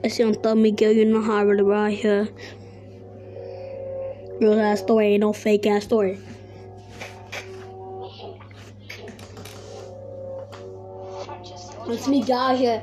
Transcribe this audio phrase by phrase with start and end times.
[0.00, 2.28] It's Young Thug Miguel, you know how I really ride here.
[4.40, 6.20] Real ass story, ain't no fake ass story.
[11.88, 12.80] It's Miguel out here.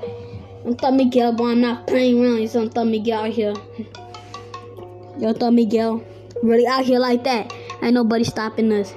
[0.65, 2.39] I'm Thug Miguel, but I'm not playing around.
[2.39, 3.53] It's on Thug Miguel out here.
[5.17, 6.03] Yo, Thug Miguel,
[6.43, 7.53] really out here like that.
[7.81, 8.93] Ain't nobody stopping us.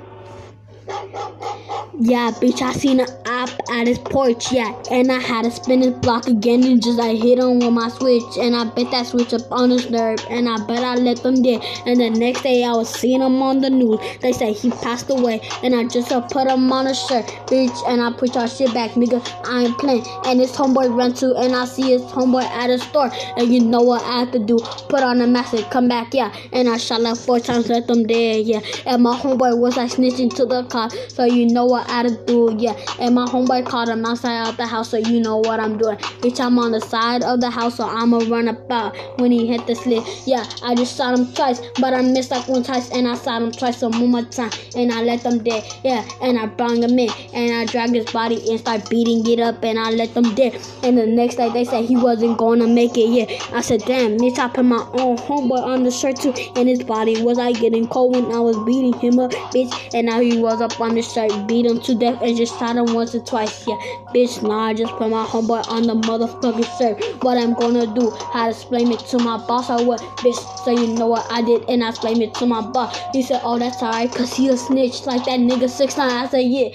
[2.01, 3.09] Yeah, bitch, I seen an
[3.39, 4.75] op at his porch, yeah.
[4.91, 7.89] And I had to spin his block again and just I hit him with my
[7.89, 8.37] switch.
[8.41, 10.19] And I bet that switch up on his nerve.
[10.31, 11.63] And I bet I let them dead.
[11.87, 13.99] And the next day I was seeing him on the news.
[14.21, 15.41] They said he passed away.
[15.63, 17.77] And I just uh, put him on a shirt, bitch.
[17.89, 19.21] And I put y'all shit back, nigga.
[19.47, 20.05] I ain't playing.
[20.27, 23.11] And his homeboy run to, and I see his homeboy at a store.
[23.37, 24.59] And you know what I have to do?
[24.89, 26.35] Put on a mask and come back, yeah.
[26.53, 28.61] And I shot like four times, let them dead, yeah.
[28.87, 30.93] And my homeboy was like snitching to the cop.
[31.09, 32.75] So you know what I had to do, yeah.
[32.99, 35.97] And my homeboy called him outside of the house, so you know what I'm doing.
[36.23, 39.67] Bitch, I'm on the side of the house, so I'ma run about when he hit
[39.67, 40.05] the slit.
[40.27, 43.43] Yeah, I just shot him twice, but I missed like one twice, and I shot
[43.43, 45.65] him twice, so one more time, and I let them dead.
[45.85, 49.41] Yeah, and I brought him in, and I dragged his body and start beating it
[49.41, 50.61] up, and I let them dead.
[50.83, 53.09] And the next day they said he wasn't gonna make it.
[53.09, 56.69] Yeah, I said, damn, bitch, I put my own homeboy on the shirt too, and
[56.69, 59.95] his body was like getting cold when I was beating him up, bitch.
[59.95, 62.77] And now he was up on the shirt, beat him to death, and just shot
[62.77, 63.67] him once or twice.
[63.67, 63.77] Yeah,
[64.15, 67.23] bitch, now I just put my homeboy on the motherfucking shirt.
[67.25, 68.11] What I'm gonna do?
[68.33, 70.01] How to explain it to my boss or what?
[70.19, 72.99] Bitch, so you know what I did, and I explained it to my boss.
[73.13, 76.11] He said, oh, that's alright, cause he a snitch like that nigga six nine.
[76.11, 76.69] I said, yeah.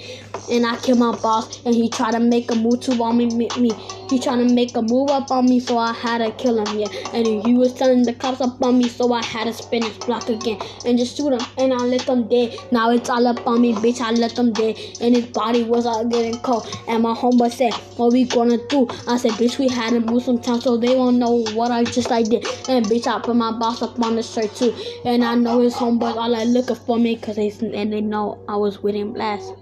[0.50, 3.26] And I killed my boss, and he tried to make a move to on me,
[3.26, 3.70] me.
[4.10, 6.78] He trying to make a move up on me, so I had to kill him,
[6.78, 6.88] yeah.
[7.14, 9.96] And he was telling the cops up on me, so I had to spin his
[9.98, 11.40] block again and just shoot him.
[11.56, 12.58] And I let them dead.
[12.70, 14.00] Now it's all up on me, bitch.
[14.00, 14.78] I let them dead.
[15.00, 16.66] And his body was all getting cold.
[16.88, 18.88] And my homeboy said, What we gonna do?
[19.06, 21.84] I said, Bitch, we had to move some time so they won't know what I
[21.84, 22.44] just I did.
[22.68, 24.74] And bitch, I put my boss up on the shirt too.
[25.04, 28.42] And I know his homeboys all like looking for me because they and they know
[28.48, 29.52] I was with him last.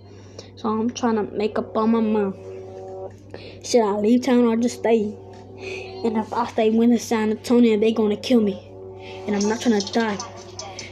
[0.56, 2.34] So I'm trying to make up on my mind.
[3.64, 5.14] Should I leave town or just stay?
[6.04, 8.68] And if I stay in San Antonio, they gonna kill me.
[9.26, 10.18] And I'm not trying to die.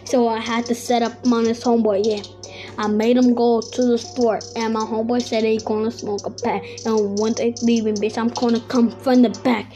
[0.05, 2.40] So I had to set up on this homeboy, yeah.
[2.81, 6.31] I made him go to the store, and my homeboy said they gonna smoke a
[6.31, 6.65] pack.
[6.87, 9.71] And when they leaving, bitch, I'm gonna come from the back.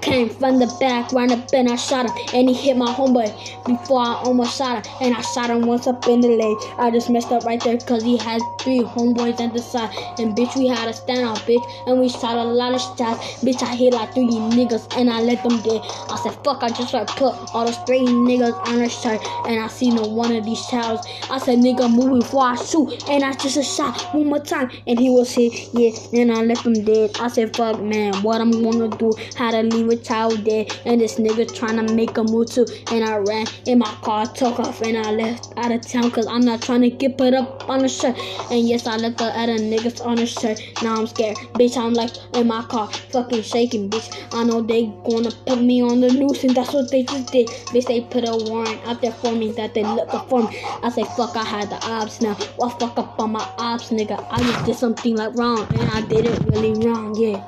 [0.00, 3.66] Came from the back, ran up and I shot him, and he hit my homeboy
[3.66, 4.92] before I almost shot him.
[5.00, 6.56] And I shot him once up in the leg.
[6.78, 9.90] I just messed up right there because he had three homeboys at the side.
[10.18, 13.42] And bitch, we had a standoff, bitch, and we shot a lot of shots.
[13.42, 15.82] Bitch, I hit like three niggas, and I let them dead.
[16.08, 19.60] I said, fuck, I just like put all those three niggas on a shirt, and
[19.60, 21.00] I seen no one of these towers.
[21.30, 24.98] I said, nigga, move before I shoot, and I just shot one more time, and
[24.98, 27.10] he was hit, yeah, and I left him dead.
[27.20, 29.12] I said, fuck, man, what I'm gonna do?
[29.36, 33.16] How to leave dead, and this nigga trying to make a move too, and I
[33.16, 36.62] ran in my car, took off, and I left out of town, cause I'm not
[36.62, 38.18] trying to get put up on a shirt,
[38.50, 41.94] and yes, I left the other niggas on a shirt, now I'm scared, bitch, I'm
[41.94, 46.12] like in my car, fucking shaking, bitch, I know they gonna put me on the
[46.12, 49.32] news, and that's what they just did, bitch, they put a warrant out there for
[49.32, 52.36] me, that they looking for me, I say, fuck, I had the ops now.
[52.56, 54.24] Well, fuck up on my ops, nigga.
[54.30, 57.42] I just did something like wrong, and I did it really wrong, yeah.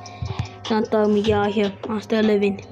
[0.70, 1.72] Don't throw me out here.
[1.88, 2.64] I'm still living.